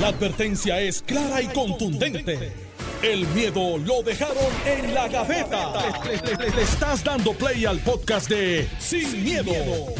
[0.00, 2.52] La advertencia es clara y contundente.
[3.02, 4.36] El miedo lo dejaron
[4.66, 5.72] en la gaveta.
[6.04, 9.52] Le, le- le- le estás dando play al podcast de Sin, miedo,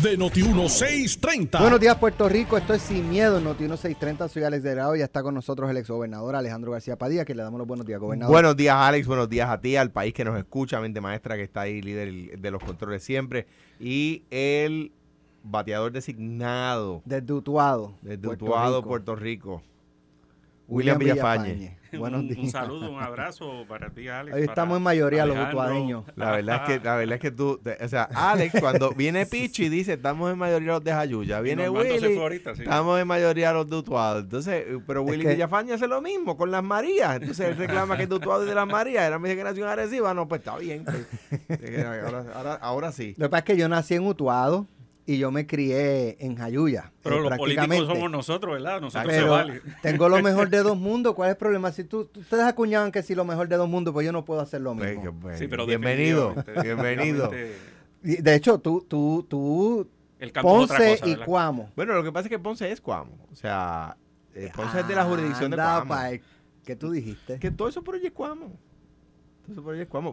[0.03, 1.61] de Noti1630.
[1.61, 2.57] Buenos días, Puerto Rico.
[2.57, 4.29] Esto es Sin Miedo, Noti 1630.
[4.29, 7.42] Soy Alex Delgado y ya está con nosotros el exgobernador Alejandro García Padilla, que le
[7.42, 8.33] damos los buenos días, gobernador.
[8.33, 9.06] Buenos días, Alex.
[9.06, 12.38] Buenos días a ti, al país que nos escucha, mente maestra que está ahí, líder
[12.40, 13.47] de los controles siempre.
[13.79, 14.92] Y el
[15.42, 17.95] bateador designado Desde Utuado.
[18.01, 18.88] desde Puerto Utuado, Rico.
[18.88, 19.62] Puerto Rico.
[20.66, 21.54] William William Villafañe.
[21.54, 21.84] Villafañe.
[21.95, 22.41] Buenos un, días.
[22.41, 24.36] un saludo, un abrazo para ti, Alex.
[24.36, 25.62] Hoy estamos en mayoría los Alejandro.
[25.62, 26.04] utuadeños.
[26.16, 29.27] La verdad es que, la verdad es que tú, te- o sea, Alex, cuando viene
[29.30, 31.40] Pichi dice, estamos en mayoría los de Jayuya.
[31.40, 32.62] Viene Willy, fue ahorita, sí.
[32.62, 34.18] estamos en mayoría los de Utuado.
[34.18, 37.15] Entonces, pero Es Willy que- Villafañe hace lo mismo con las Marías.
[37.15, 39.04] Entonces él reclama que es de Utuado y de las Marías.
[39.04, 40.12] Era que nació en Arecibo.
[40.15, 40.84] No, pues está bien.
[40.84, 41.84] pues.
[41.84, 43.15] Ahora, ahora, ahora sí.
[43.18, 44.66] Lo que pasa es que yo nací en Utuado
[45.06, 46.92] y yo me crié en Jayuya.
[47.02, 47.95] Pero eh, los políticos prácticamente.
[47.95, 48.80] somos nosotros, ¿verdad?
[48.80, 49.60] Nosotros se Pero vale.
[49.82, 51.14] tengo lo mejor de dos mundos.
[51.14, 51.70] ¿Cuál es el problema?
[51.72, 54.24] Si tú, tú- ustedes acuñaban que si lo mejor de dos mundos, pues yo no
[54.24, 55.14] puedo hacer lo Pues, mismo.
[55.20, 57.30] pues, Sí, pero bienvenido, bienvenido.
[58.02, 61.16] De hecho, tú, tú, tú, El campo es otra Ponce cosa, y.
[61.24, 61.70] Cuamo.
[61.76, 63.16] Bueno, lo que pasa es que Ponce es Cuamo.
[63.32, 63.96] O sea,
[64.34, 65.89] eh, Ponce es de la jurisdicción de Cuamo.
[65.89, 66.11] pa'
[66.64, 67.39] ¿Qué tú dijiste?
[67.39, 68.53] Que todo eso por allí es Cuamo.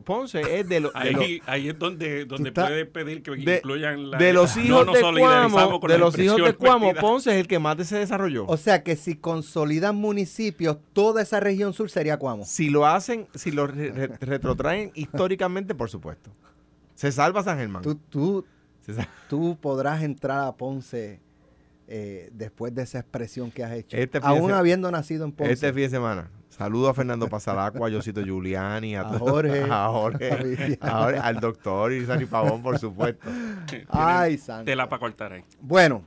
[0.04, 3.58] Ponce es de, lo- de, Ahí, lo- ahí es donde, donde puedes pedir que de-
[3.58, 4.18] incluyan la...
[4.18, 5.80] de los no hijos nos de Cuamo.
[5.80, 6.94] con De los hijos de Cuamo.
[6.96, 8.46] Ponce es el que más se desarrolló.
[8.48, 12.46] O sea que si consolidan municipios, toda esa región sur sería Cuamo.
[12.46, 16.32] Si lo hacen, si lo re- re- retrotraen históricamente, por supuesto.
[16.96, 17.82] Se salva San Germán.
[17.84, 18.46] Tú, tú,
[19.30, 21.20] tú podrás entrar a Ponce
[21.88, 23.98] eh, después de esa expresión que has hecho.
[23.98, 25.54] Este Aún habiendo nacido en Ponce.
[25.54, 26.30] Este fin de semana.
[26.62, 31.18] Saludo a Fernando Pasalacua, a Josito Giuliani, a, A todos- Jorge, a Jorge, a Jorge,
[31.18, 33.28] al doctor Irizarry Pavón, por supuesto.
[33.90, 34.66] Ay, santo.
[34.66, 35.44] Tela para cortar ahí.
[35.60, 36.04] Bueno,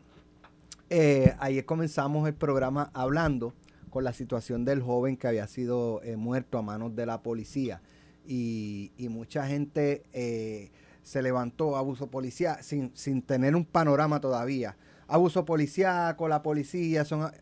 [0.91, 3.53] eh, ayer comenzamos el programa hablando
[3.91, 7.83] con la situación del joven que había sido eh, muerto a manos de la policía.
[8.25, 10.71] Y, y mucha gente eh,
[11.03, 14.77] se levantó abuso policial sin, sin tener un panorama todavía.
[15.09, 17.33] Abuso policíaco, la policía, son,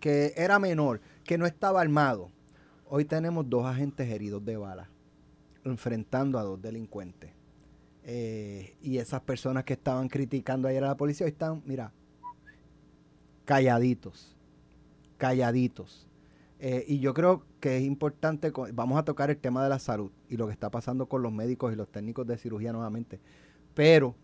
[0.00, 2.28] que era menor, que no estaba armado.
[2.88, 4.90] Hoy tenemos dos agentes heridos de bala,
[5.64, 7.30] enfrentando a dos delincuentes.
[8.02, 11.92] Eh, y esas personas que estaban criticando ayer a la policía hoy están, mira,
[13.44, 14.36] calladitos,
[15.18, 16.08] calladitos.
[16.58, 20.10] Eh, y yo creo que es importante, vamos a tocar el tema de la salud
[20.28, 23.20] y lo que está pasando con los médicos y los técnicos de cirugía nuevamente.
[23.74, 24.16] Pero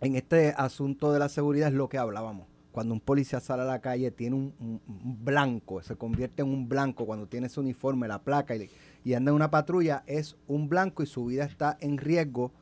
[0.00, 2.46] en este asunto de la seguridad es lo que hablábamos.
[2.78, 6.48] Cuando un policía sale a la calle tiene un, un- un blanco, se convierte en
[6.48, 8.70] un blanco cuando tiene su uniforme, la placa y,
[9.02, 12.52] y anda en una patrulla, es un blanco y su vida está en riesgo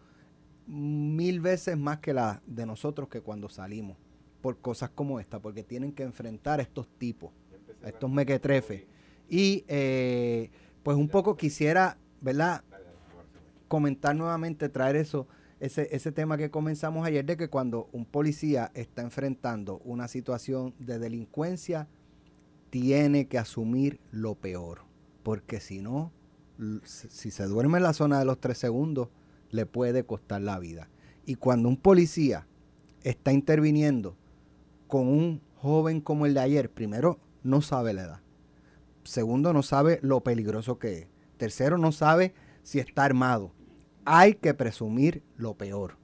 [0.66, 3.98] mil veces más que la de nosotros que cuando salimos
[4.40, 7.30] por cosas como esta, porque tienen que enfrentar a estos tipos,
[7.84, 8.84] a estos mequetrefes.
[9.28, 10.48] Y eh,
[10.82, 12.62] pues un poco quisiera, ¿verdad?
[13.68, 15.26] Comentar nuevamente, traer eso,
[15.60, 20.74] ese, ese tema que comenzamos ayer de que cuando un policía está enfrentando una situación
[20.78, 21.88] de delincuencia,
[22.70, 24.82] tiene que asumir lo peor,
[25.22, 26.12] porque si no,
[26.84, 29.08] si se duerme en la zona de los tres segundos,
[29.50, 30.88] le puede costar la vida.
[31.24, 32.46] Y cuando un policía
[33.02, 34.16] está interviniendo
[34.86, 38.20] con un joven como el de ayer, primero, no sabe la edad.
[39.04, 41.06] Segundo, no sabe lo peligroso que es.
[41.36, 43.52] Tercero, no sabe si está armado.
[44.08, 45.96] Hay que presumir lo peor.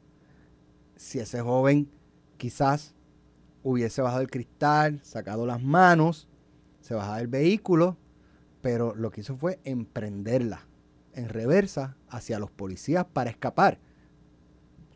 [0.97, 1.89] Si ese joven
[2.37, 2.97] quizás
[3.63, 6.29] hubiese bajado el cristal, sacado las manos,
[6.81, 7.97] se bajaba del vehículo,
[8.61, 10.67] pero lo que hizo fue emprenderla
[11.15, 13.79] en reversa hacia los policías para escapar.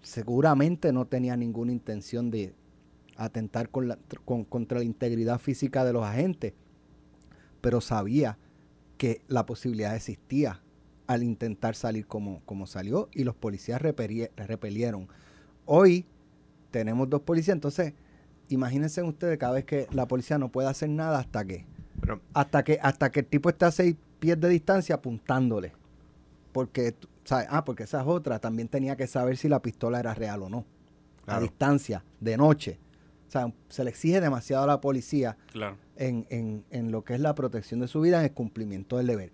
[0.02, 2.56] Seguramente no tenía ninguna intención de
[3.16, 6.54] atentar contra la integridad física de los agentes,
[7.60, 8.36] pero sabía
[8.98, 10.60] que la posibilidad existía
[11.06, 15.08] al intentar salir como, como salió y los policías repelieron.
[15.64, 16.04] Hoy
[16.70, 17.92] tenemos dos policías, entonces
[18.48, 21.64] imagínense ustedes cada vez que la policía no puede hacer nada hasta que
[22.00, 25.72] Pero, hasta que hasta que el tipo está a seis pies de distancia apuntándole.
[26.52, 26.94] Porque,
[27.24, 27.46] ¿sabes?
[27.50, 28.38] Ah, porque esa es otra.
[28.38, 30.64] También tenía que saber si la pistola era real o no.
[31.26, 32.78] A distancia, de noche.
[33.28, 35.76] O sea, se le exige demasiado a la policía Claro.
[35.96, 39.08] en, en- en lo que es la protección de su vida, en el cumplimiento del
[39.08, 39.32] deber.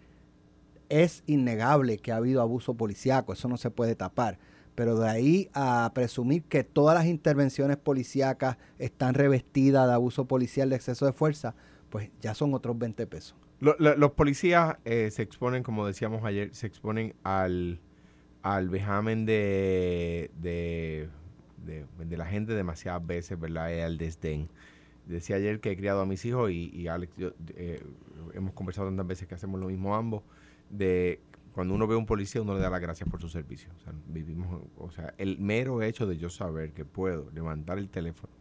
[0.92, 4.38] Es innegable que ha habido abuso policíaco, eso no se puede tapar.
[4.74, 10.68] Pero de ahí a presumir que todas las intervenciones policíacas están revestidas de abuso policial,
[10.70, 11.54] de exceso de fuerza,
[11.90, 13.34] pues ya son otros 20 pesos.
[13.60, 17.78] lo- lo- los policías eh, se exponen, como decíamos ayer, se exponen al,
[18.42, 21.08] al vejamen de, de,
[21.64, 23.70] de, la gente demasiadas veces, ¿verdad?
[23.70, 24.48] Y al desdén.
[25.06, 27.12] decía ayer que he criado a mis hijos y, Alex,
[27.56, 27.82] eh,
[28.34, 30.22] hemos conversado tantas veces que hacemos lo mismo ambos,
[30.72, 31.20] de
[31.52, 33.68] cuando uno ve a un policía uno le da las gracias por su servicio.
[33.78, 37.88] O sea, vivimos, o sea, el mero hecho de yo saber que puedo levantar el
[37.88, 38.32] teléfono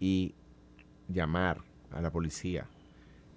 [0.00, 0.34] y
[1.08, 1.58] llamar
[1.92, 2.66] a la policía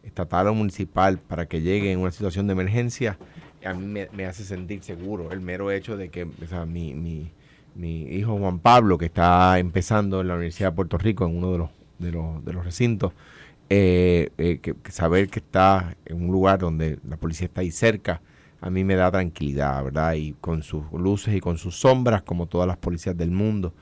[0.03, 3.17] estatal o municipal para que llegue en una situación de emergencia,
[3.63, 5.31] a mí me, me hace sentir seguro.
[5.31, 7.31] El mero hecho de que o sea, mi, mi,
[7.75, 11.51] mi hijo Juan Pablo, que está empezando en la Universidad de Puerto Rico, en uno
[11.51, 13.13] de los, de los, de los recintos,
[13.69, 18.21] eh, eh, que, saber que está en un lugar donde la policía está ahí cerca,
[18.61, 20.13] a mí me da tranquilidad, ¿verdad?
[20.15, 23.73] Y con sus luces y con sus sombras, como todas las policías del mundo,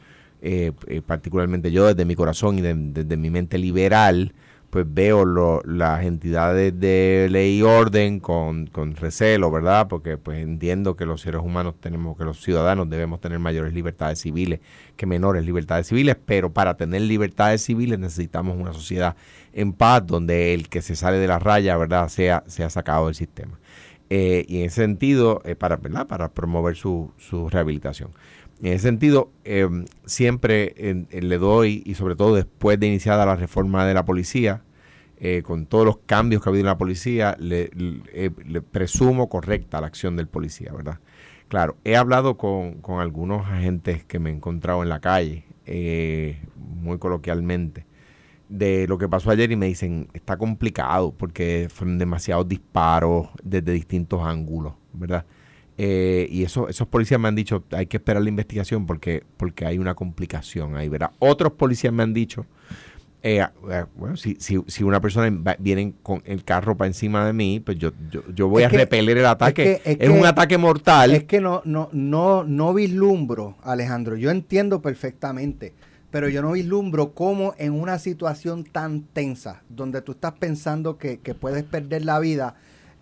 [0.42, 4.34] eh, eh, particularmente yo desde mi corazón y de- desde mi mente liberal,
[4.76, 9.88] pues veo las entidades de ley y orden con, con recelo, ¿verdad?
[9.88, 14.20] Porque pues entiendo que los seres humanos tenemos, que los ciudadanos debemos tener mayores libertades
[14.20, 14.60] civiles
[14.98, 19.16] que menores libertades civiles, pero para tener libertades civiles necesitamos una sociedad
[19.54, 23.16] en paz donde el que se sale de la raya, ¿verdad?, sea, sea sacado del
[23.16, 23.58] sistema.
[24.10, 26.06] Eh, y en ese sentido, eh, para, ¿verdad?
[26.06, 28.12] para promover su, su rehabilitación.
[28.62, 29.68] En ese sentido, eh,
[30.06, 34.64] siempre le doy, y sobre todo después de iniciada la reforma de la policía,
[35.18, 39.80] eh, con todos los cambios que ha habido en la policía, eh, le presumo correcta
[39.80, 41.00] la acción del policía, ¿verdad?
[41.48, 46.42] Claro, he hablado con, con algunos agentes que me he encontrado en la calle, eh,
[46.56, 47.86] muy coloquialmente,
[48.50, 53.72] de lo que pasó ayer y me dicen, está complicado porque fueron demasiados disparos desde
[53.72, 55.26] distintos ángulos, ¿verdad?
[55.78, 59.66] Eh, y eso, esos policías me han dicho, hay que esperar la investigación porque, porque
[59.66, 61.12] hay una complicación ahí, ¿verdad?
[61.20, 62.46] Otros policías me han dicho,
[63.22, 67.34] eh, eh, bueno, si, si, si una persona viene con el carro para encima de
[67.34, 69.74] mí, pues yo, yo, yo voy Es a que- repeler el ataque.
[69.74, 71.12] es que- Es, es un que- ataque mortal.
[71.14, 74.16] Es que no, no, no, no vislumbro, Alejandro.
[74.16, 75.74] Yo entiendo perfectamente,
[76.12, 81.18] pero yo no vislumbro cómo en una situación tan tensa, donde tú estás pensando que,
[81.20, 82.56] que puedes perder la vida,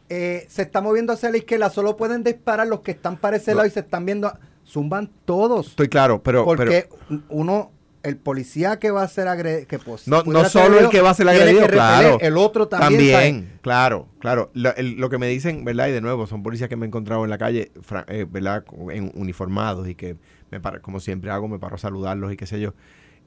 [0.09, 3.51] eh, se está moviendo hacia la izquierda, solo pueden disparar los que están para ese
[3.51, 3.57] No.
[3.57, 4.31] lado y se están viendo,
[4.67, 5.67] zumban todos.
[5.69, 6.45] Estoy claro, pero...
[6.45, 6.89] pero porque
[7.29, 7.71] uno,
[8.03, 11.11] el policía que va a ser agredido, que pues, No, no solo el que va
[11.11, 12.17] a ser agredido, que claro.
[12.19, 12.91] El otro también.
[12.91, 13.13] También,
[13.45, 13.59] ¿sabes?
[13.61, 14.51] claro, claro.
[14.53, 15.87] Lo, el- lo que me dicen, ¿verdad?
[15.87, 17.71] Y de nuevo, son policías que me he encontrado en la calle,
[18.07, 18.65] eh, ¿verdad?
[18.91, 20.17] En, uniformados y que,
[20.51, 22.73] me paro- como siempre hago, me paro a saludarlos y qué sé yo.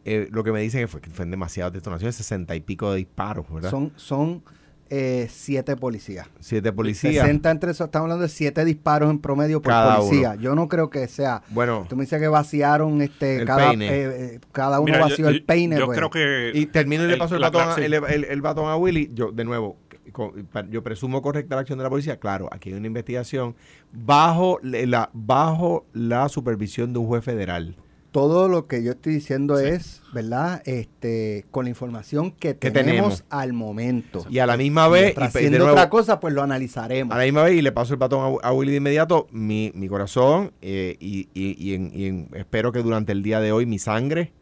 [0.05, 2.99] Eh, lo que me dicen es fue que fueron demasiadas detonaciones, sesenta y pico de
[2.99, 3.70] disparos, ¿verdad?
[3.70, 4.44] Son, son
[4.91, 6.29] eh, siete policías.
[6.41, 7.25] Siete policías.
[7.25, 10.35] 60 entre esos, estamos hablando de siete disparos en promedio por Cada policía.
[10.37, 11.43] Yo no creo que sea.
[11.50, 13.88] Bueno, Tú me dices que vaciaron este El cada, peine.
[13.88, 15.79] eh, eh, cada uno Mira, vació yo, el peine.
[15.79, 15.99] Yo pues.
[15.99, 16.53] creo que.
[16.55, 18.77] y termino y le el- paso el, la batón, a, el, el- el batón a
[18.77, 19.11] Willy.
[19.12, 19.77] Yo, de nuevo,
[20.12, 20.33] con-
[20.71, 22.19] yo presumo correcta la acción de la policía.
[22.19, 23.55] Claro, aquí hay una investigación
[23.93, 27.77] bajo la, bajo la supervisión de un juez federal.
[28.17, 29.67] Todo lo que yo estoy diciendo Sí.
[29.67, 30.63] es, ¿verdad?
[30.65, 33.25] Este, con la información que, tenemos, tenemos.
[33.29, 34.25] al momento.
[34.31, 37.15] Y a la misma vez, y, haciendo nuevo, otra cosa, pues lo analizaremos.
[37.15, 39.71] A la misma vez, y le paso el batón a, a Willy de inmediato, mi,
[39.75, 43.53] mi corazón, eh, y, y- y en- y en- espero que durante el día de
[43.53, 44.33] hoy mi sangre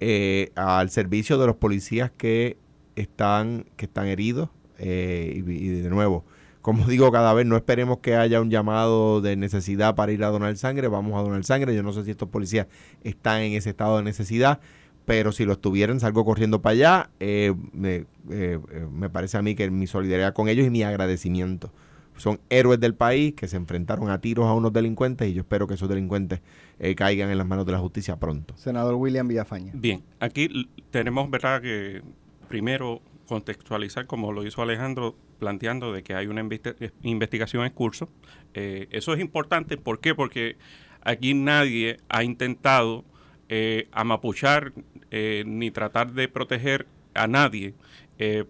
[0.00, 2.58] eh, al servicio de los policías que
[2.94, 4.50] están, que están heridos.
[4.78, 6.26] eh, y de nuevo,
[6.64, 10.28] como digo cada vez, no esperemos que haya un llamado de necesidad para ir a
[10.28, 11.74] donar sangre, vamos a donar sangre.
[11.74, 12.68] Yo no sé si estos policías
[13.02, 14.60] están en ese estado de necesidad,
[15.04, 17.10] pero si lo estuvieran, salgo corriendo para allá.
[17.20, 18.58] Eh, me, eh, eh,
[18.90, 21.70] me parece a mí que mi solidaridad con ellos y mi agradecimiento.
[22.16, 25.66] Son héroes del país que se enfrentaron a tiros a unos delincuentes y yo espero
[25.66, 26.40] que esos delincuentes
[26.78, 28.56] eh, caigan en las manos de la justicia pronto.
[28.56, 29.72] Senador William Villafaña.
[29.74, 32.00] Bien, aquí tenemos, ¿verdad?, que
[32.48, 38.08] primero contextualizar, como lo hizo Alejandro, planteando de que hay una investi- investigación en curso.
[38.54, 40.14] Eh, eso es importante, ¿por qué?
[40.14, 40.56] Porque
[41.02, 43.04] aquí nadie ha intentado
[43.48, 44.72] eh, amapuchar
[45.10, 47.74] eh, ni tratar de proteger a nadie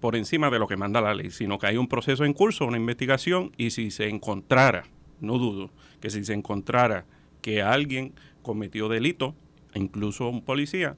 [0.01, 2.67] por encima de lo que manda la ley, sino que hay un proceso en curso,
[2.67, 4.85] una investigación, y si se encontrara,
[5.21, 5.71] no dudo,
[6.03, 7.07] que si se encontrara
[7.41, 8.13] que alguien
[8.43, 9.35] cometió delito,
[9.75, 10.97] incluso un policía,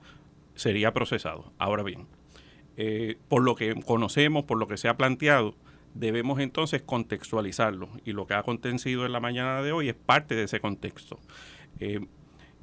[0.57, 1.53] sería procesado.
[1.59, 2.09] Ahora bien,
[3.29, 5.55] por lo que conocemos, por lo que se ha planteado,
[5.99, 7.89] debemos entonces contextualizarlo.
[8.05, 11.19] Y lo que ha acontecido en la mañana de hoy es parte de ese contexto.
[11.81, 12.01] Eh,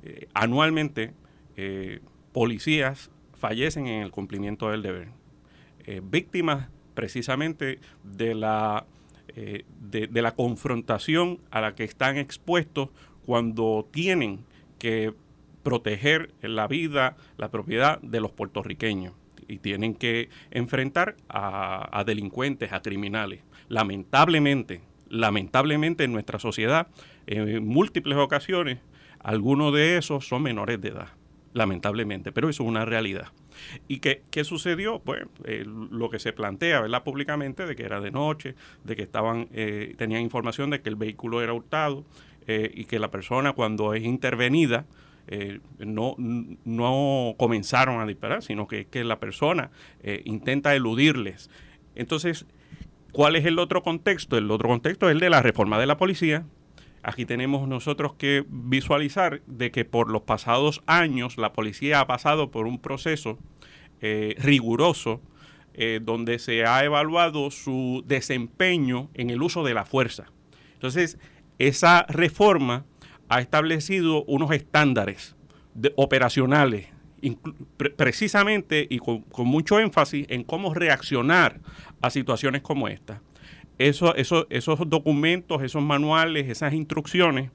[0.04, 1.14] eh, anualmente,
[1.56, 2.00] eh,
[2.32, 5.10] policías fallecen en el cumplimiento del deber.
[6.02, 8.86] Víctimas precisamente de la,
[9.36, 12.88] de la confrontación a la que están expuestos
[13.26, 14.46] cuando tienen
[14.80, 15.14] que
[15.62, 19.14] proteger la vida, la propiedad de los puertorriqueños
[19.48, 23.42] y tienen que enfrentar a, delincuentes, a criminales.
[23.70, 26.88] Lamentablemente, lamentablemente en nuestra sociedad,
[27.28, 28.80] en múltiples ocasiones,
[29.20, 31.10] algunos de esos son menores de edad,
[31.54, 33.28] lamentablemente, pero eso es una realidad.
[33.88, 35.00] ¿Y qué, qué sucedió?
[35.00, 35.22] Pues
[35.66, 37.04] lo que se plantea, ¿verdad?
[37.04, 40.96] Públicamente, de que era de noche, de que estaban, eh, tenían información de que el
[40.96, 42.04] vehículo era hurtado
[42.48, 44.86] eh, y que la persona cuando es intervenida,
[45.80, 49.72] no, no comenzaron a disparar, sino que, que la persona
[50.26, 51.50] intenta eludirles.
[51.96, 52.46] Entonces,
[53.12, 54.38] ¿cuál es el otro contexto?
[54.38, 56.46] El otro contexto es el de la reforma de la policía,
[57.04, 62.50] Aquí tenemos nosotros que visualizar de que por los pasados años la policía ha pasado
[62.50, 63.38] por un proceso
[64.00, 65.22] eh, riguroso
[65.74, 70.32] eh, donde se ha evaluado su desempeño en el uso de la fuerza.
[70.76, 71.20] Entonces,
[71.60, 72.86] esa reforma
[73.34, 75.36] ha establecido unos estándares
[75.96, 76.88] operacionales,
[77.98, 81.60] precisamente y con, mucho énfasis en cómo reaccionar
[82.02, 83.22] a situaciones como esta.
[83.80, 87.50] Eso, esos documentos, esos manuales, esas instrucciones,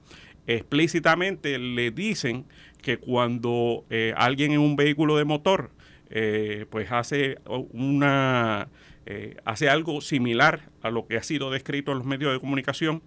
[0.49, 2.47] explícitamente le dicen
[2.82, 5.70] que cuando eh, alguien en un vehículo de motor
[6.11, 8.68] eh, pues hace una
[9.04, 13.02] eh, hace algo similar a lo que ha sido descrito en los medios de comunicación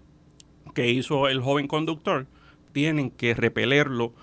[0.74, 2.26] que hizo el joven conductor,
[2.72, 4.14] tienen que repelerlo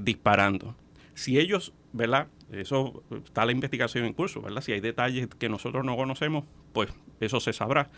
[0.00, 0.74] disparando.
[1.14, 2.28] Si ellos, ¿verdad?
[2.50, 4.62] Eso está la investigación en curso, ¿verdad?
[4.62, 7.90] Si hay detalles que nosotros no conocemos, pues eso se sabrá.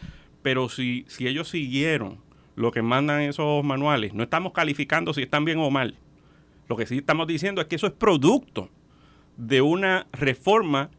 [0.43, 2.19] Pero si, si ellos siguieron
[2.55, 5.95] lo que mandan esos manuales, no estamos calificando si están bien o mal.
[6.69, 8.71] Lo que sí estamos diciendo es que eso es producto
[9.37, 10.91] de una reforma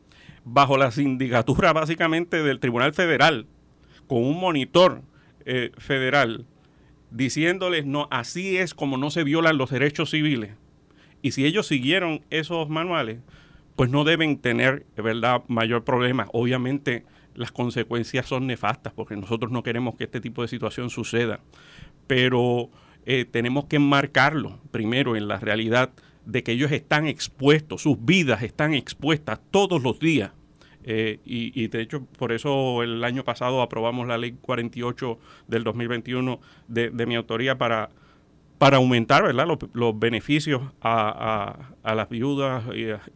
[0.45, 3.47] bajo la sindicatura básicamente del Tribunal Federal,
[4.07, 5.01] con un monitor
[5.45, 6.45] eh, federal,
[7.11, 10.51] diciéndoles, no, así es como no se violan los derechos civiles.
[11.21, 13.19] Y si ellos siguieron esos manuales,
[13.75, 16.27] pues no deben tener, ¿verdad?, mayor problema.
[16.33, 21.39] Obviamente, las consecuencias son nefastas porque nosotros no queremos que este tipo de situación suceda.
[22.07, 22.69] Pero
[23.05, 25.91] eh, tenemos que enmarcarlo primero en la realidad
[26.25, 30.31] de que ellos están expuestos, sus vidas están expuestas todos los días.
[30.89, 36.39] Eh, y, de hecho, por eso el año pasado aprobamos la ley 48 del 2021
[36.69, 37.89] de, de mi autoría para,
[38.57, 39.47] para aumentar ¿verdad?
[39.73, 42.63] Los, beneficios a, las viudas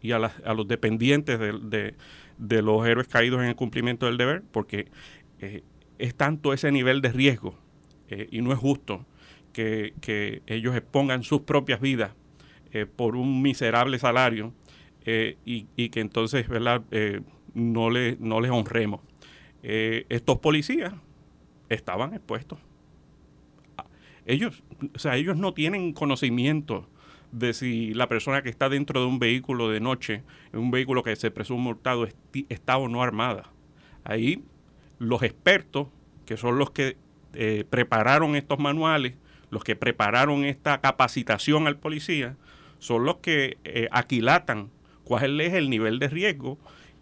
[0.02, 1.96] y, a, los dependientes de,
[2.42, 4.88] de los héroes caídos en el cumplimiento del deber, porque
[5.40, 5.64] eh,
[6.00, 7.56] es tanto ese nivel de riesgo
[8.10, 9.06] eh, y no es justo
[9.54, 9.94] que,
[10.48, 12.14] ellos expongan sus propias vidas
[12.74, 14.54] eh, por un miserable salario
[15.06, 16.84] y, que entonces ¿verdad?
[17.54, 19.02] No, le, no les honremos.
[19.64, 20.94] estos policías
[21.70, 22.60] estaban expuestos.
[24.26, 26.88] Ellos, o sea, ellos no tienen conocimiento
[27.32, 31.16] de si la persona que está dentro de un vehículo de noche, un vehículo que
[31.16, 32.08] se presume hurtado,
[32.50, 33.50] está o no armada.
[34.04, 34.44] Ahí
[35.00, 35.88] los expertos,
[36.26, 36.98] que son los que
[37.34, 39.16] eh, prepararon estos manuales,
[39.50, 42.36] los que prepararon esta capacitación al policía,
[42.80, 44.70] son los que eh, aquilatan
[45.04, 46.58] cuál es el nivel de riesgo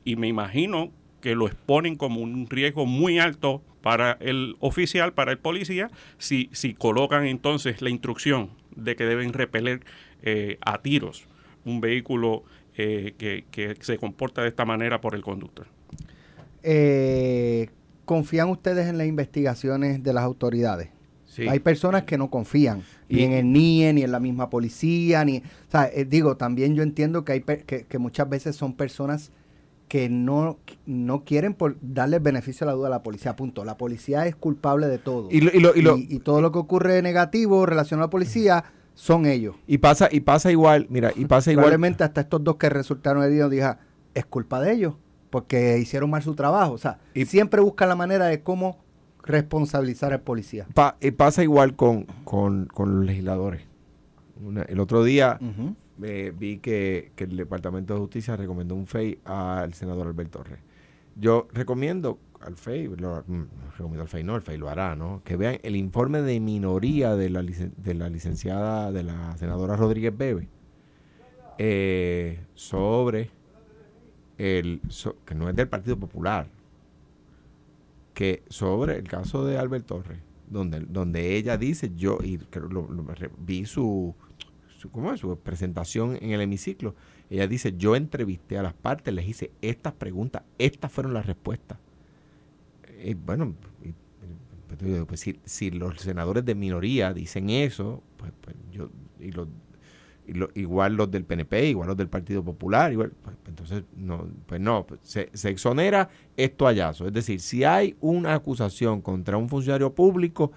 [0.09, 5.31] y me imagino que lo exponen como un riesgo muy alto para el oficial, para
[5.31, 9.81] el policía, si, si colocan entonces la instrucción de que deben repeler
[10.23, 11.27] eh, a tiros
[11.63, 12.43] un vehículo
[12.75, 15.67] eh, que, se comporta de esta manera por el conductor.
[16.63, 17.69] Eh,
[18.05, 20.89] ¿Confían ustedes en las investigaciones de las autoridades?
[21.47, 25.43] Hay personas que no confían ni en el NIE, ni en la misma policía, ni...
[26.07, 29.31] digo, también yo entiendo que, hay que, muchas veces son personas
[29.89, 33.35] que no, no quieren por darle beneficio a la duda a la policía.
[33.35, 33.65] Punto.
[33.65, 35.27] La policía es culpable de todo.
[35.29, 39.55] Y, y todo lo que ocurre negativo relacionado a la policía son ellos.
[39.65, 41.63] Y pasa, y pasa igual, mira, y pasa igual.
[41.63, 43.79] Probablemente hasta estos dos que resultaron heridos diga,
[44.13, 44.95] es culpa de ellos,
[45.29, 46.73] porque hicieron mal su trabajo.
[46.73, 48.77] O sea, y siempre buscan la manera de cómo
[49.23, 50.67] responsabilizar al policía.
[51.01, 52.07] y pasa igual con,
[52.77, 53.63] los legisladores.
[54.67, 55.39] el otro día
[56.03, 60.59] eh, vi que, que, el Departamento de Justicia recomendó un FEI al senador Alberto Torres.
[61.15, 65.21] Yo recomiendo al FEI, lo, mm, recomiendo al FEI, no, el FEI lo hará, ¿no?
[65.23, 70.17] Que vean el informe de minoría de la, de la licenciada, de la senadora Rodríguez
[70.17, 70.47] Bebe,
[71.57, 73.31] eh, sobre
[74.37, 74.81] el,
[75.25, 76.47] que no es del Partido Popular,
[78.13, 82.39] que sobre el caso de Albert Torres, donde, donde ella dice, yo, y
[82.69, 82.87] lo,
[83.39, 84.15] vi su,
[84.79, 85.19] su, ¿cómo es?
[85.19, 86.95] su presentación en el hemiciclo,
[87.29, 91.77] ella dice, yo entrevisté a las partes, les hice estas preguntas, estas fueron las respuestas.
[93.03, 93.53] Y bueno,
[94.69, 99.47] pues, pues, si, los senadores de minoría dicen eso, pues, pues yo, y los,
[100.55, 104.85] igual los del PNP, igual los del Partido Popular, igual, pues, entonces no, pues no,
[105.01, 107.07] se, exonera esto hallazo.
[107.07, 110.51] Es decir, si hay una acusación contra un funcionario público,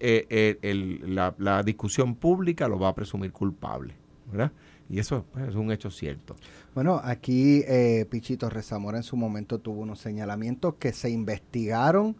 [0.00, 3.94] eh, eh, la, la discusión pública lo va a presumir culpable,
[4.30, 4.52] ¿verdad?
[4.88, 6.36] Y eso pues, es un hecho cierto.
[6.74, 12.16] Bueno, aquí eh, Pichito Rezamora en su momento tuvo unos señalamientos que se investigaron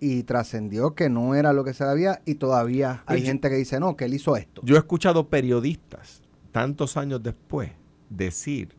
[0.00, 3.78] y trascendió que no era lo que se sabía y todavía hay gente que dice,
[3.78, 4.60] no, que él hizo esto.
[4.64, 7.70] Yo he escuchado periodistas, tantos años después,
[8.10, 8.74] decir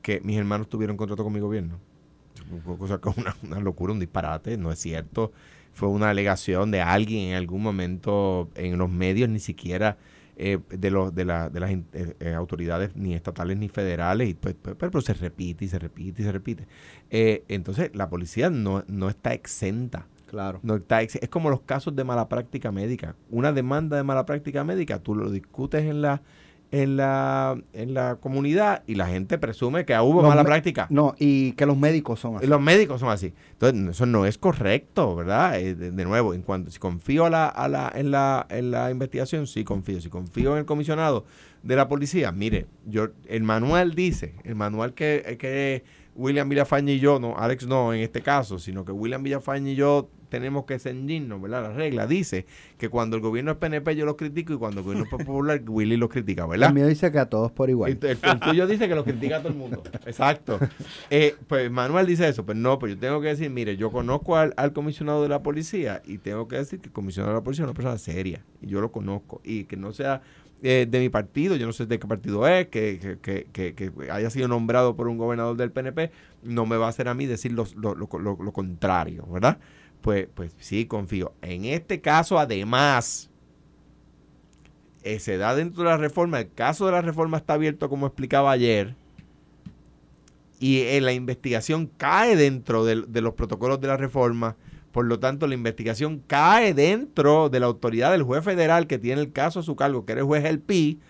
[0.00, 1.80] que mis hermanos tuvieron contrato con mi gobierno.
[2.78, 5.32] Cosa que es una, una locura, un disparate, no es cierto.
[5.78, 9.96] Fue una alegación de alguien en algún momento en los medios, ni siquiera
[10.36, 11.82] eh, de, los, de, la- de las eh,
[12.20, 15.78] eh, autoridades ni estatales ni federales, y pues, pues, pero, pero se repite y se
[15.78, 16.66] repite y se repite.
[17.10, 20.60] Eh, entonces, la policía no, no está exenta Claro.
[20.62, 23.14] no está ex- es como los casos de mala práctica médica.
[23.30, 26.20] Una demanda de mala práctica médica, tú lo discutes en la
[26.70, 30.86] en la en la comunidad y la gente presume que hubo Los mala práctica.
[30.90, 32.44] No, y que los médicos son así.
[32.44, 33.32] Y Los médicos son así.
[33.52, 35.58] Entonces, eso no es correcto, ¿verdad?
[35.58, 38.70] Eh, de, de nuevo, en cuanto si confío a la, a la, en, la, en
[38.70, 40.00] la investigación, sí confío.
[40.00, 41.24] Si confío en el comisionado
[41.62, 45.84] de la policía, mire, yo el manual dice, el manual que, que
[46.14, 49.74] William Villafañe y yo, no, Alex no en este caso, sino que William Villafañe y
[49.74, 51.62] yo tenemos que ceñirnos, ¿verdad?
[51.62, 52.46] La regla dice
[52.78, 55.62] que cuando el gobierno es PNP yo lo critico y cuando el gobierno es popular
[55.66, 56.68] Willy lo critica, ¿verdad?
[56.68, 57.90] El mío dice que a todos por igual.
[57.92, 59.82] El, el- el tuyo dice que lo critica a todo el mundo.
[60.06, 60.58] Exacto.
[61.10, 62.44] Eh, pues Manuel dice eso.
[62.44, 65.42] Pues no, pues yo tengo que decir, mire, yo conozco al, al comisionado de la
[65.42, 68.44] policía y tengo que decir que el comisionado de la policía es una persona seria.
[68.60, 69.40] Y yo lo conozco.
[69.44, 70.20] Y que no sea
[70.62, 74.10] eh, de mi partido, yo no sé de qué partido es, que, que, que, que-
[74.10, 76.10] haya sido nombrado por un gobernador del PNP,
[76.42, 79.58] no me va a hacer a mí decir lo, lo- lo contrario, ¿verdad?
[80.08, 81.34] Pues, pues sí, confío.
[81.42, 83.28] En este caso, además,
[85.02, 88.06] eh, se da dentro de la reforma, el caso de la reforma está abierto como
[88.06, 88.94] explicaba ayer,
[90.58, 94.56] y eh, la investigación cae dentro de, los protocolos de la reforma,
[94.92, 99.20] por lo tanto la investigación cae dentro de la autoridad del juez federal que tiene
[99.20, 101.00] el caso a su cargo, que era el juez El Pi,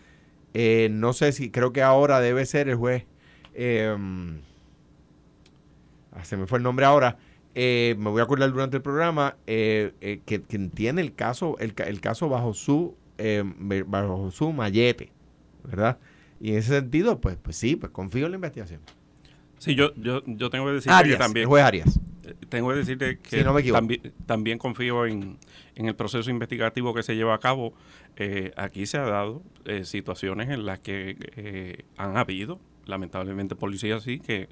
[0.55, 3.05] Eh, no sé si, creo que ahora debe ser el juez,
[3.55, 3.97] eh,
[6.11, 7.17] ah, se me fue el nombre ahora,
[7.61, 11.57] eh, me voy a acordar durante el programa, eh, eh, que, quien tiene el caso,
[11.59, 13.43] el, ca- el caso bajo su, eh,
[13.85, 15.11] bajo su mallete,
[15.65, 15.99] ¿verdad?
[16.41, 18.81] Y en ese sentido, pues, pues sí, pues confío en la investigación.
[19.59, 21.43] Sí, yo, yo, yo tengo que decirte que también...
[21.43, 21.99] el juez Arias.
[22.25, 25.37] Eh, Tengo que decirte que Sí, no también, también confío en,
[25.75, 27.75] en el proceso investigativo que se lleva a cabo.
[28.57, 29.43] Aquí se ha dado
[29.83, 34.49] situaciones en las que han habido, lamentablemente, policías sí que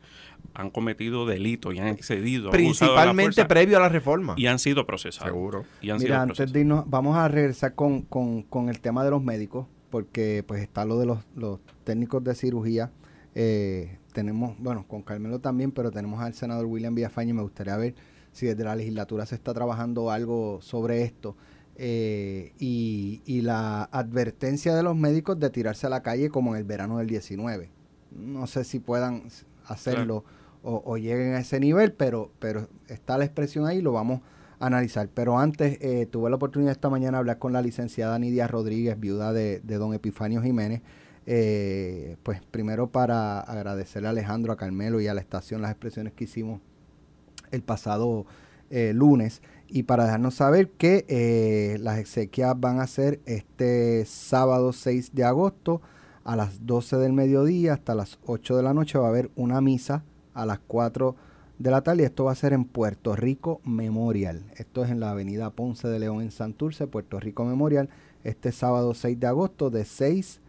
[0.55, 2.51] han cometido delitos y han excedido.
[2.51, 4.35] Principalmente previo a la reforma.
[4.37, 5.33] y han sido procesados.
[5.33, 5.64] Seguro.
[5.81, 6.53] Y han Mira, sido antes procesados.
[6.53, 10.62] de irnos, vamos a regresar con, con- con el tema de los médicos, porque pues
[10.62, 12.90] está lo de los, los técnicos de cirugía.
[13.35, 17.35] Eh, tenemos, bueno, con Carmelo también, pero tenemos al senador William Villafañe.
[17.35, 17.94] Me gustaría ver
[18.33, 21.37] si desde la legislatura se está trabajando algo sobre esto.
[21.79, 26.59] Eh, y, y la advertencia de los médicos de tirarse a la calle como en
[26.59, 27.68] el verano del 19.
[28.18, 29.24] No sé si puedan
[29.66, 30.24] hacerlo
[30.62, 34.20] o, o lleguen a ese nivel, pero, pero está la expresión ahí, lo vamos
[34.59, 35.09] a analizar.
[35.12, 38.98] Pero antes eh, tuve la oportunidad esta mañana de hablar con la licenciada Nidia Rodríguez,
[38.98, 40.83] viuda de, de don Epifanio Jiménez.
[41.29, 46.12] Eh, pues primero para agradecerle a Alejandro, a Carmelo y a la estación las expresiones
[46.12, 46.61] que hicimos
[47.50, 48.26] el pasado
[48.70, 54.72] eh, lunes y para dejarnos saber que eh, las exequias van a ser este sábado
[54.72, 55.83] 6 de agosto
[56.27, 59.61] a las 12 del mediodía hasta las 8 de la noche va a haber una
[59.61, 60.03] misa
[60.35, 61.15] a las 4
[61.61, 64.43] de la tarde y esto va a ser en Puerto Rico Memorial.
[64.57, 67.89] Esto es en la avenida Ponce de León en Santurce, Puerto Rico Memorial,
[68.25, 70.41] este sábado 6 de agosto de 6,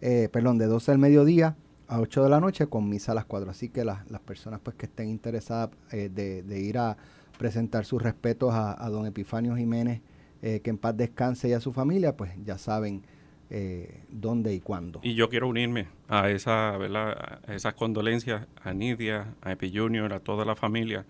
[0.00, 3.24] eh, perdón, de 12 del mediodía a 8 de la noche con misa a las
[3.24, 3.52] 4.
[3.52, 6.96] Así que las, las personas pues que estén interesadas eh, de, de ir a
[7.38, 10.02] presentar sus respetos a, don Epifanio Jiménez,
[10.42, 13.02] eh, que en paz descanse y a su familia, pues ya saben
[13.50, 15.00] eh, dónde y cuándo.
[15.02, 17.40] Y yo quiero unirme a esa, ¿verdad?
[17.46, 21.04] a esas condolencias a Nidia, a Epi Junior, a toda la familia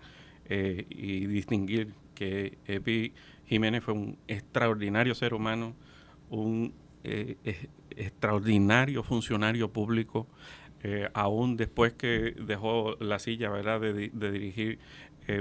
[0.45, 3.13] eh, y distinguir que Epi
[3.45, 5.75] Jiménez fue un extraordinario ser humano,
[6.31, 6.73] un
[7.03, 7.37] eh,
[7.95, 10.27] extraordinario funcionario público,
[11.13, 14.79] aún después que dejó la silla, ¿verdad?, de dirigir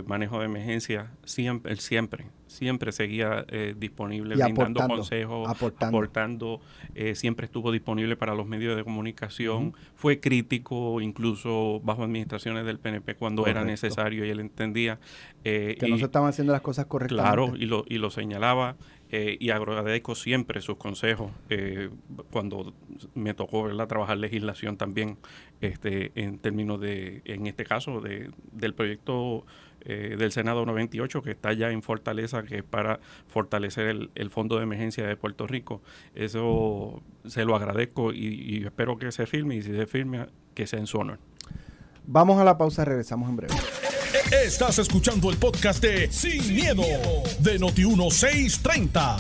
[0.07, 5.96] manejo de emergencia, siempre, siempre, siempre seguía eh, disponible, Y brindando aportando, consejos, aportando.
[5.98, 6.61] aportando,
[6.94, 12.79] eh, siempre estuvo disponible para los medios de comunicación, fue crítico incluso bajo administraciones del
[12.79, 14.98] PNP cuando era necesario y él entendía.
[15.44, 17.22] eh, Que y- no se estaban haciendo las cosas correctamente.
[17.37, 18.76] Claro, y lo, y lo señalaba
[19.12, 21.90] eh, y agradezco siempre sus consejos eh,
[22.31, 22.74] cuando
[23.14, 23.88] me tocó ¿verdad?
[23.88, 25.16] trabajar legislación también
[25.61, 29.44] este, en términos de, en este caso, de, del proyecto
[29.83, 34.31] eh, del Senado 98 que está ya en Fortaleza, que es para fortalecer el, el,
[34.31, 35.83] Fondo de Emergencia de Puerto Rico.
[36.14, 40.66] Eso se lo agradezco y, y espero que se firme y si se firme, que
[40.66, 41.19] sea en su honor.
[42.07, 43.55] Vamos a la pausa, regresamos en breve.
[44.45, 46.83] Estás escuchando el podcast de Sin, miedo,
[47.40, 49.16] de Noti1630.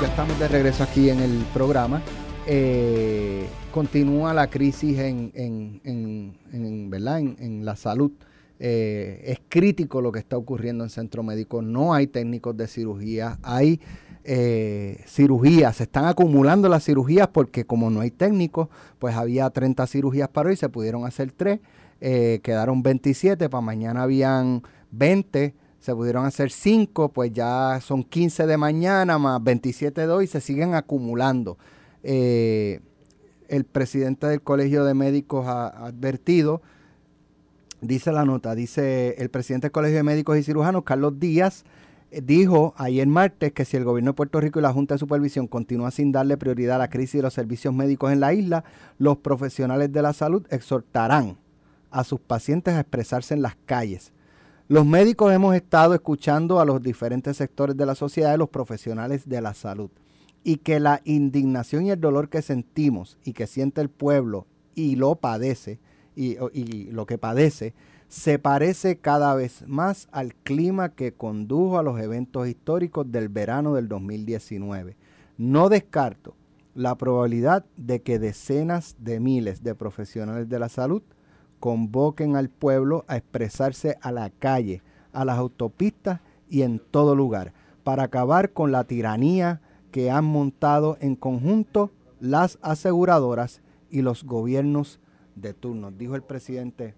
[0.00, 2.02] Ya estamos de regreso aquí en el programa.
[2.46, 5.80] Eh, continúa la crisis en, en,
[6.52, 7.18] en, ¿verdad?
[7.18, 8.12] en la salud.
[8.60, 11.62] Eh, es crítico lo que está ocurriendo en centro médico.
[11.62, 13.80] No hay técnicos de cirugía, hay
[14.24, 15.76] eh, cirugías.
[15.76, 18.68] Se están acumulando las cirugías porque como no hay técnicos,
[18.98, 21.60] pues había 30 cirugías para hoy, se pudieron hacer 3,
[22.00, 28.46] eh, quedaron 27, para mañana habían 20, se pudieron hacer 5, pues ya son 15
[28.46, 31.58] de mañana más 27 de hoy, se siguen acumulando.
[32.02, 36.62] El presidente del Colegio de Médicos ha advertido
[37.80, 41.64] Dice la nota, dice el presidente del Colegio de Médicos y Cirujanos, Carlos Díaz,
[42.10, 44.98] eh, dijo ayer martes que si el gobierno de Puerto Rico y la Junta de
[44.98, 48.64] Supervisión continúan sin darle prioridad a la crisis de los servicios médicos en la isla,
[48.98, 51.36] los profesionales de la salud exhortarán
[51.92, 54.12] a sus pacientes a expresarse en las calles.
[54.66, 59.28] Los médicos hemos estado escuchando a los diferentes sectores de la sociedad y los profesionales
[59.28, 59.90] de la salud
[60.42, 64.96] y que la indignación y el dolor que sentimos y que siente el pueblo y
[64.96, 65.78] lo padece
[66.18, 67.74] y, lo que padece
[68.08, 73.74] se parece cada vez más al clima que condujo a los eventos históricos del verano
[73.74, 74.96] del 2019.
[75.36, 76.34] No descarto
[76.74, 81.02] la probabilidad de que decenas de miles de profesionales de la salud
[81.60, 87.52] convoquen al pueblo a expresarse a la calle, a las autopistas y en todo lugar,
[87.84, 89.60] para acabar con la tiranía
[89.92, 95.00] que han montado en conjunto las aseguradoras y los gobiernos
[95.40, 96.94] de turno, dijo el presidente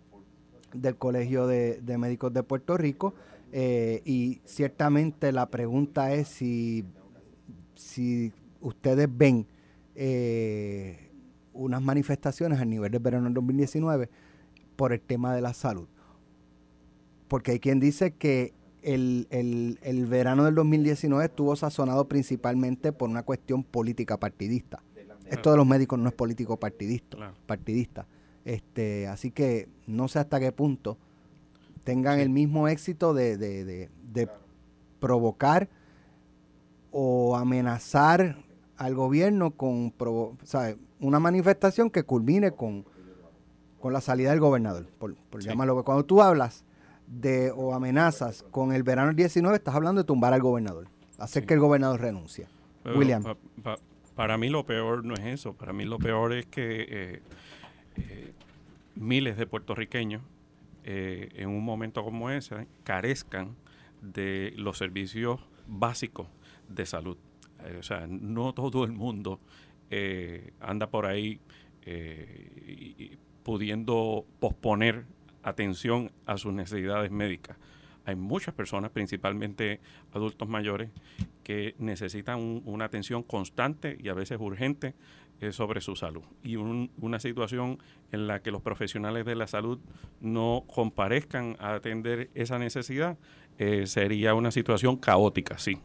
[0.73, 3.15] del Colegio de, Médicos de Puerto Rico.
[3.53, 6.85] Eh, y ciertamente la pregunta es si,
[7.75, 9.47] si ustedes ven
[9.95, 11.11] eh,
[11.53, 14.09] unas manifestaciones a nivel del verano del 2019
[14.77, 15.89] por el tema de la salud.
[17.29, 23.23] Porque hay quien dice que el, el, verano del 2019 estuvo sazonado principalmente por una
[23.23, 24.83] cuestión política partidista.
[25.27, 27.33] Esto de los médicos no es político partidista.
[27.47, 28.07] partidista.
[28.45, 30.97] Este, así que no sé hasta qué punto
[31.85, 33.89] tengan el mismo éxito de,
[34.99, 35.69] provocar
[36.91, 38.37] o amenazar
[38.77, 39.93] al gobierno con
[41.01, 42.85] una manifestación que culmine con,
[43.81, 45.83] con la salida del gobernador, por, llamarlo.
[45.85, 46.65] Cuando tú hablas
[47.07, 51.47] de o amenazas con el verano del 19, estás hablando de tumbar al gobernador, hacer
[51.47, 52.47] que el gobernador renuncie.
[52.85, 53.23] William.
[54.15, 57.23] para mí lo peor no es eso, para mí lo peor es que eh,
[58.09, 58.33] eh,
[58.95, 60.23] miles de puertorriqueños
[60.85, 63.57] eh, en un momento como ese carezcan
[64.01, 66.29] de los servicios básicos
[66.69, 67.17] de salud.
[67.65, 69.41] Eh, o sea, no todo el mundo
[70.61, 71.41] anda por ahí
[73.43, 75.05] pudiendo posponer
[75.43, 77.57] atención a sus necesidades médicas.
[78.11, 79.81] Hay muchas personas, principalmente
[80.13, 80.91] adultos mayores,
[81.43, 84.95] que necesitan una atención constante y a veces urgente
[85.53, 86.23] sobre su salud.
[86.45, 87.79] Y una situación
[88.13, 89.79] en la que los profesionales de la salud
[90.21, 93.17] no comparezcan a atender esa necesidad
[93.59, 95.79] eh, sería una situación caótica, sí.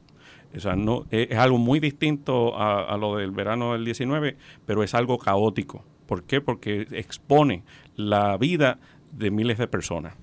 [0.56, 4.94] O sea, no, es, algo muy distinto a, lo del verano del 19, pero es
[4.94, 5.84] algo caótico.
[6.06, 6.40] ¿Por qué?
[6.40, 7.64] Porque expone
[7.96, 8.80] la vida
[9.18, 10.14] de miles de personas.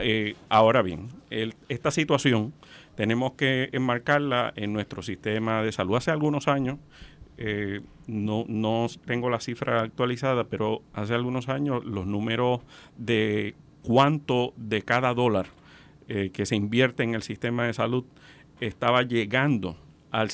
[0.00, 1.08] Eh, ahora bien,
[1.68, 2.52] esta situación
[2.94, 5.96] tenemos que enmarcarla en nuestro sistema de salud.
[5.96, 6.78] Hace algunos años
[7.38, 12.60] eh, no, no tengo la cifra actualizada, pero hace algunos años los números
[12.96, 15.46] de cuánto de cada dólar
[16.08, 18.04] eh, que se invierte en el sistema de salud
[18.60, 19.76] estaba llegando
[20.10, 20.28] al,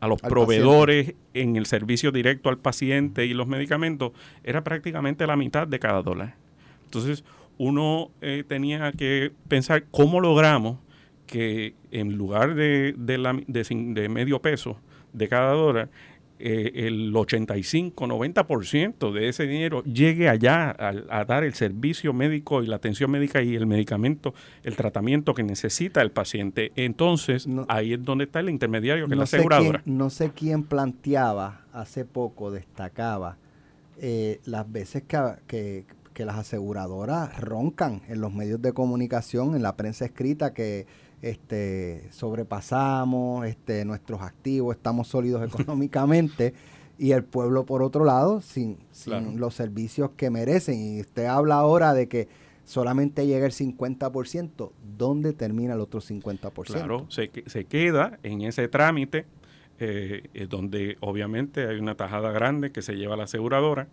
[0.00, 4.12] a los proveedores en el servicio directo al paciente y los medicamentos,
[4.44, 6.34] era prácticamente la mitad de cada dólar.
[6.86, 7.24] Entonces,
[7.58, 10.78] uno eh, tenía que pensar cómo logramos
[11.26, 14.78] que en lugar de, de, la, de, de medio peso
[15.12, 15.90] de cada dólar,
[16.38, 22.76] eh, el 85-90% de ese dinero llegue allá a, dar el servicio médico y la
[22.76, 26.72] atención médica y el medicamento, el tratamiento que necesita el paciente.
[26.76, 29.80] Entonces, ahí es donde está el intermediario, que es la aseguradora.
[29.86, 33.38] no sé quién planteaba hace poco, destacaba
[33.98, 35.86] eh, las veces que, que
[36.24, 40.86] las aseguradoras roncan en los medios de comunicación, en la prensa escrita, que
[41.22, 46.54] este, sobrepasamos este, nuestros activos, estamos sólidos económicamente
[46.98, 50.80] y el pueblo por otro lado sin, sin los servicios que merecen.
[50.80, 52.28] Y usted habla ahora de que
[52.64, 56.64] solamente llega el 50%, ¿dónde termina el otro 50%?
[56.64, 59.26] Claro, se, se queda en ese trámite
[59.78, 63.88] eh, donde obviamente hay una tajada grande que se lleva la aseguradora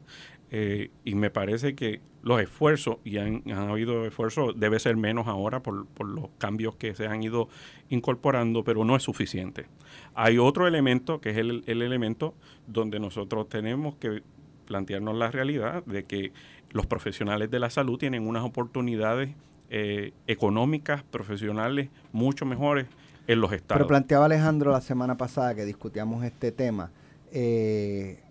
[0.55, 5.63] eh, y me parece que los esfuerzos, y han, habido esfuerzos, debe ser menos ahora
[5.63, 7.49] por, por, los cambios que se han ido
[7.89, 9.65] incorporando, pero no es suficiente.
[10.13, 12.35] Hay otro elemento que es el, el elemento
[12.67, 14.21] donde nosotros tenemos que
[14.65, 16.31] plantearnos la realidad de que
[16.69, 19.31] los profesionales de la salud tienen unas oportunidades
[19.71, 22.85] eh, económicas, profesionales mucho mejores
[23.25, 23.79] en los estados.
[23.79, 26.91] Pero planteaba Alejandro la semana pasada que discutíamos este tema,
[27.31, 28.22] eh,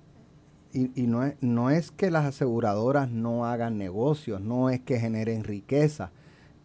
[0.72, 5.44] y, no, es, no es que las aseguradoras no hagan negocios, no es que generen
[5.44, 6.10] riqueza,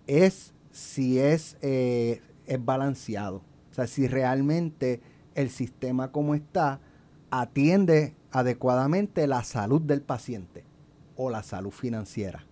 [0.08, 3.38] es si es, eh, es balanceado,
[3.72, 5.02] o sea, si realmente
[5.36, 6.80] el sistema como está
[7.30, 10.64] atiende adecuadamente la salud del paciente
[11.16, 12.46] o la salud financiera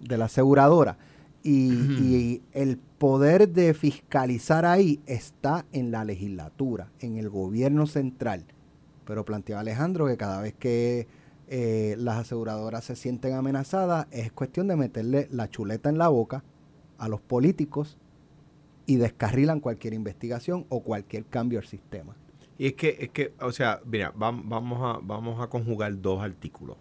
[0.00, 0.98] de la aseguradora.
[1.42, 8.44] Y, el poder de fiscalizar ahí está en la legislatura, en el gobierno central.
[9.06, 11.06] Pero planteaba Alejandro que cada vez que
[11.48, 16.44] eh, las aseguradoras se sienten amenazadas, es cuestión de meterle la chuleta en la boca
[16.98, 17.96] a los políticos
[18.84, 22.14] y descarrilan cualquier investigación o cualquier cambio al sistema.
[22.58, 26.76] Y es que, es que o sea, mira, vamos a, vamos a conjugar dos artículos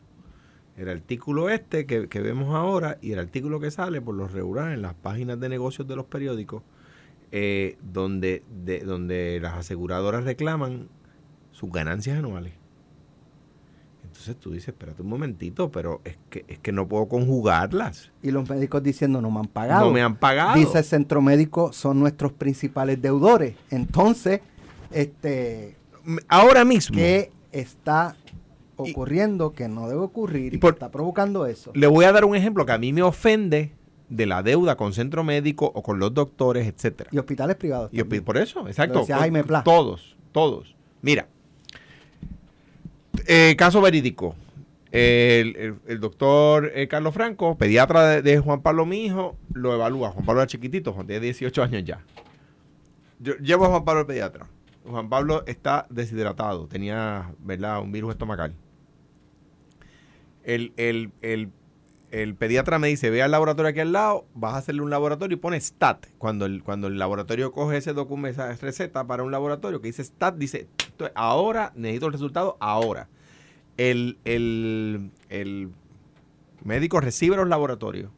[0.78, 4.82] el artículo este que, vemos ahora y el artículo que sale por los regulares en
[4.82, 6.64] las páginas de negocios de los periódicos,
[7.32, 10.90] eh, donde, de, donde las aseguradoras reclaman
[11.56, 12.54] sus ganancias anuales.
[14.04, 18.12] Entonces tú dices, espérate un momentito, pero es que, es que no puedo conjugarlas.
[18.22, 19.86] Y los médicos diciendo, no me han pagado.
[19.86, 20.58] No me han pagado.
[20.58, 23.56] Dice el centro médico, son nuestros principales deudores.
[23.72, 24.42] Entonces,
[24.92, 25.78] este...
[26.28, 26.98] Ahora mismo.
[26.98, 28.16] ¿Qué está
[28.76, 31.72] ocurriendo que no debe ocurrir y, está provocando eso.
[31.74, 33.72] Le voy a dar un ejemplo que a mí me ofende
[34.10, 37.10] de la deuda con centro médico o con los doctores, etcétera.
[37.14, 37.90] Y hospitales privados.
[37.94, 39.06] Y por eso, exacto.
[39.06, 40.76] Jaime Todos, todos.
[41.02, 41.28] Mira,
[43.28, 44.36] eh, caso verídico.
[44.92, 50.12] El, doctor eh, Carlos Franco, pediatra de, Juan Pablo, mi hijo, lo evalúa.
[50.12, 52.02] Juan Pablo era chiquitito, Juan tiene 18 años ya.
[53.20, 54.48] Yo llevo a Juan Pablo el pediatra.
[54.88, 58.54] Juan Pablo está deshidratado, tenía, ¿verdad?, un virus estomacal
[60.46, 65.36] el, pediatra me dice, ve al laboratorio aquí al lado, vas a hacerle un laboratorio
[65.36, 66.08] y pone STAT.
[66.18, 70.04] Cuando el, cuando el laboratorio coge ese documento, esa receta para un laboratorio que dice
[70.04, 70.68] STAT, dice,
[71.16, 73.10] ahora necesito el resultado, ahora.
[73.78, 75.12] El,
[76.64, 78.12] médico recibe los laboratorios,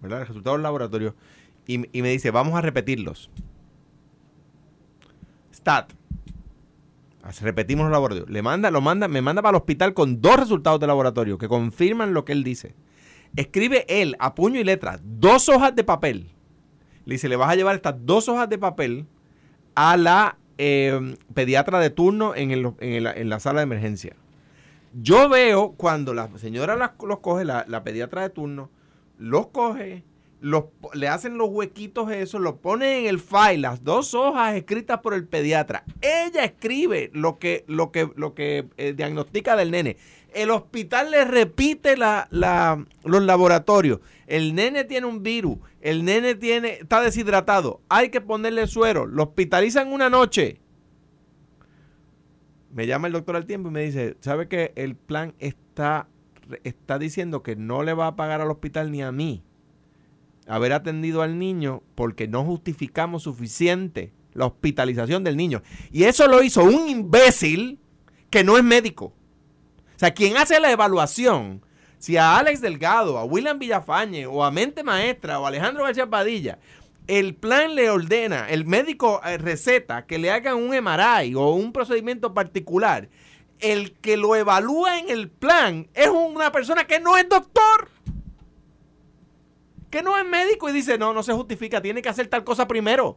[0.00, 0.22] ¿verdad?
[0.22, 1.14] El resultado del laboratorio
[1.66, 3.30] y, y me dice, vamos a repetirlos.
[5.52, 5.92] STAT.
[7.40, 8.30] Repetimos los laboratorios.
[8.30, 11.48] Le manda, lo manda, me manda para el hospital con dos resultados de laboratorio que
[11.48, 12.74] confirman lo que él dice.
[13.36, 16.28] Escribe él a puño y letra dos hojas de papel.
[17.06, 19.06] Le dice, le vas a llevar estas dos hojas de papel
[19.74, 22.62] a la eh, pediatra de turno en,
[23.28, 24.16] la, sala de emergencia.
[24.96, 28.70] Yo veo cuando la señora los coge, la, pediatra de turno,
[29.18, 30.04] los coge,
[30.40, 35.14] le hacen los huequitos eso, lo pone en el file, las dos hojas escritas por
[35.14, 35.82] el pediatra.
[36.00, 39.96] Ella escribe lo que, lo que, lo que eh, diagnostica del nene.
[40.32, 43.98] El hospital le repite la, los laboratorios.
[44.28, 49.24] El nene tiene un virus, el nene tiene, está deshidratado, hay que ponerle suero, lo
[49.24, 50.60] hospitalizan una noche.
[52.74, 56.08] Me llama el doctor al tiempo y me dice, ¿sabe que el plan está,
[56.64, 59.42] está diciendo que no le va a pagar al hospital ni a mí?
[60.46, 65.62] haber atendido al niño porque no justificamos suficiente la hospitalización del niño.
[65.90, 67.78] Y eso lo hizo un imbécil
[68.30, 69.06] que no es médico.
[69.06, 71.62] O sea, quien hace la evaluación,
[71.98, 76.10] si a Alex Delgado, a William Villafañe, o a Mente Maestra, o a Alejandro García
[76.10, 76.58] Padilla,
[77.06, 81.72] el plan le ordena, el médico eh, receta que le hagan un MRI o un
[81.72, 83.08] procedimiento particular,
[83.60, 87.88] el que lo evalúa en el plan es una persona que no es doctor
[89.94, 92.66] que no es médico y dice, no, no se justifica, tiene que hacer tal cosa
[92.66, 93.16] primero.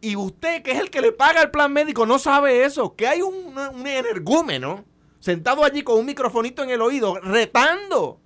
[0.00, 3.06] Y usted, que es el que le paga el plan médico, no sabe eso, que
[3.06, 4.84] hay un, un energúmeno
[5.20, 8.18] sentado allí con un microfonito en el oído, retando.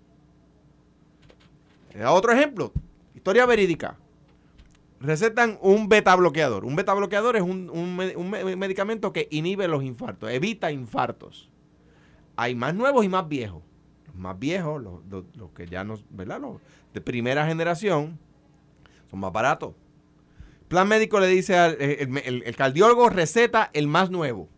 [2.06, 2.72] Otro ejemplo,
[3.14, 3.98] historia verídica.
[5.00, 6.64] Recetan un beta bloqueador.
[6.64, 11.50] Un beta bloqueador es un, un, medicamento que inhibe los infartos, evita infartos.
[12.36, 13.62] Hay más nuevos y más viejos.
[14.06, 16.40] Los más viejos, los, los que ya no, ¿verdad?
[16.40, 16.60] Los,
[16.92, 18.18] de primera generación
[19.10, 19.74] son más baratos.
[20.68, 24.48] Plan médico le dice al eh, el, cardiólogo receta el más nuevo,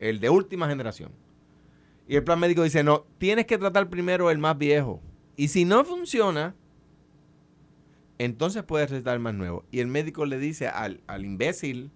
[0.00, 1.12] el de última generación.
[2.08, 5.00] Y el plan médico dice, no, tienes que tratar primero el más viejo.
[5.36, 6.54] Y si no funciona,
[8.18, 9.64] entonces puedes recetar más nuevo.
[9.70, 11.90] Y el médico le dice al, al imbécil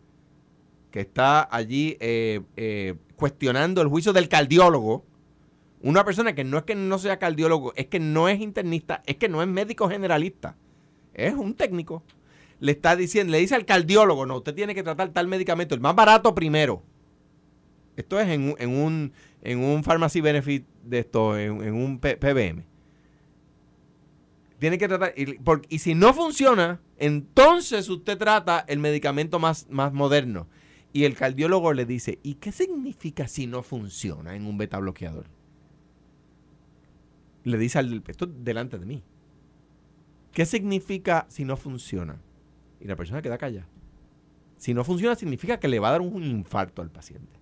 [0.90, 5.04] que está allí eh, eh, cuestionando el juicio del cardiólogo,
[5.81, 9.16] una persona que no es que no sea cardiólogo, es que no es internista, es
[9.16, 10.57] que no es médico generalista,
[11.14, 12.02] es un técnico.
[12.61, 15.81] Le está diciendo, le dice al cardiólogo, no, usted tiene que tratar tal medicamento, el
[15.81, 16.83] más barato primero.
[17.96, 21.98] Esto es en, un- en un, en un pharmacy benefit de esto, en, en un
[22.00, 22.64] PBM.
[24.59, 29.66] Tiene que tratar, y, por- y si no funciona, entonces usted trata el medicamento más,
[29.71, 30.49] más moderno.
[30.92, 35.27] Y el cardiólogo le dice, ¿y qué significa si no funciona en un beta bloqueador?
[37.44, 39.03] Le dice al, esto delante de mí.
[40.33, 42.21] ¿Qué significa si no funciona?
[42.81, 43.68] Y la persona queda callada.
[44.57, 47.38] Si no funciona, significa que le va a dar un infarto al paciente.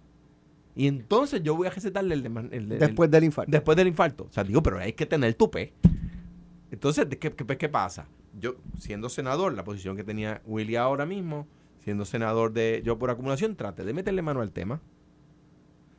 [0.74, 3.50] Y entonces yo voy a recetarle el, de man- el de- Después del infarto.
[3.50, 4.24] Después del infarto.
[4.28, 5.72] O sea, digo, pero hay que tener tupé.
[6.70, 8.08] Entonces, ¿qué, qué, qué pasa?
[8.38, 11.46] Yo, siendo senador, la posición que tenía Willy ahora mismo,
[11.80, 14.80] siendo senador de yo por acumulación, trate de meterle mano al tema.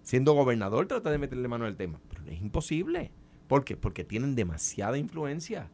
[0.02, 2.00] Siendo gobernador, trate de meterle mano al tema.
[2.10, 3.12] Pero es imposible.
[3.48, 3.78] ¿Por qué?
[3.78, 5.70] Porque tienen demasiada influencia.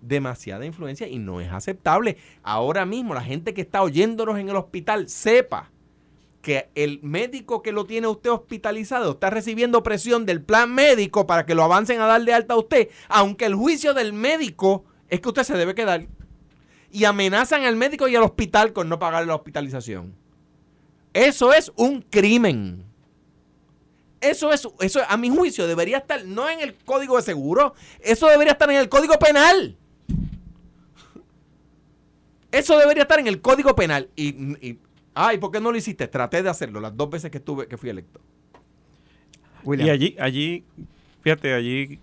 [0.00, 2.16] Demasiada influencia y no es aceptable.
[2.42, 5.70] Ahora mismo, la gente que está oyéndonos en el hospital, sepa
[6.48, 11.44] que el médico que lo tiene usted hospitalizado está recibiendo presión del plan médico para
[11.44, 15.20] que lo avancen a dar de alta a usted, aunque el juicio del médico es
[15.20, 16.06] que usted se debe quedar.
[16.90, 20.14] Y amenazan al médico y al hospital con no pagarle la hospitalización.
[21.12, 22.82] Eso es un crimen.
[24.22, 28.26] Eso es, eso a mi juicio debería estar no en el código de seguro, eso
[28.28, 29.76] debería estar en el código penal.
[32.50, 34.08] Eso debería estar en el código penal.
[34.16, 34.78] Y
[35.26, 36.06] ay, ¿por qué no lo hiciste?
[36.08, 38.20] Traté de hacerlo las dos veces que estuve, que fui electo.
[39.64, 39.86] William.
[39.88, 40.64] Y allí, allí,
[41.22, 41.98] fíjate, allí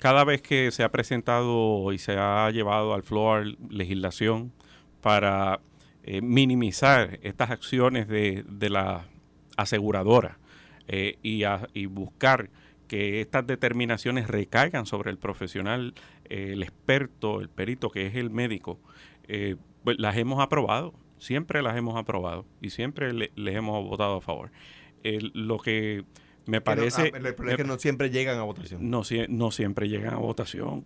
[0.00, 4.52] cada vez que se ha presentado y se ha llevado al floor legislación
[5.00, 5.60] para
[6.02, 9.06] eh, minimizar estas acciones de, de la
[9.56, 10.38] aseguradora
[10.88, 12.50] eh, y, a- y buscar
[12.88, 15.94] que estas determinaciones recaigan sobre el profesional,
[16.28, 18.78] eh, el experto, el perito, que es el médico,
[19.26, 20.92] eh, pues las hemos aprobado,
[21.24, 24.50] siempre las hemos aprobado y siempre le- les hemos votado a favor.
[25.02, 26.04] El- lo que
[26.46, 27.02] me parece...
[27.02, 28.90] Ah, el problema es que no siempre llegan a votación.
[28.90, 30.84] no, no siempre llegan a votación.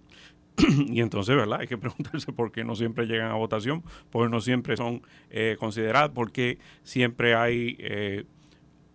[0.89, 1.61] y entonces, ¿verdad?
[1.61, 5.57] Hay que preguntarse por qué no siempre llegan a votación, porque no siempre son eh,
[5.59, 8.25] consideradas, porque siempre hay eh,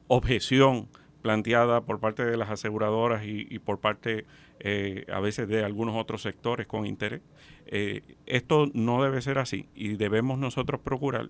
[0.08, 0.88] objeción
[1.24, 4.26] planteada por parte de las aseguradoras y, por parte
[4.60, 7.22] eh, a veces de algunos otros sectores con interés.
[7.66, 11.30] Eh, esto no debe ser así y debemos nosotros procurar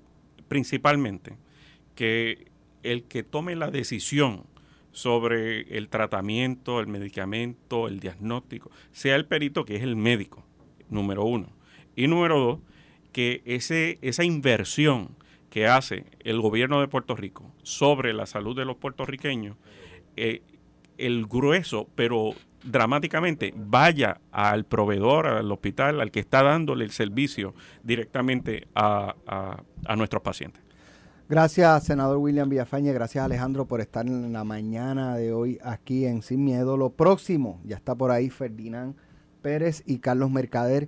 [0.49, 1.37] principalmente
[1.95, 2.51] que
[2.81, 4.45] el que tome la decisión
[4.91, 10.43] sobre el tratamiento, el medicamento, el diagnóstico, sea el perito que es el médico,
[10.89, 11.49] número uno.
[11.95, 12.59] Y número dos,
[13.11, 15.15] que ese, esa inversión
[15.51, 19.55] que hace el gobierno de Puerto Rico sobre la salud de los puertorriqueños,
[20.15, 20.41] eh,
[20.97, 22.31] el grueso, pero
[22.63, 29.63] dramáticamente, vaya al proveedor, al hospital, al que está dándole el servicio directamente a, a-
[29.85, 30.61] a nuestros pacientes.
[31.29, 32.93] Gracias, senador William Villafañe.
[32.93, 36.77] Gracias, Alejandro, por estar en la mañana de hoy aquí en Sin Miedo.
[36.77, 38.95] Lo próximo, ya está por ahí Ferdinand
[39.41, 40.87] Pérez y Carlos Mercader